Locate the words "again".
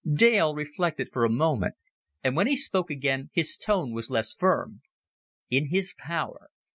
2.89-3.29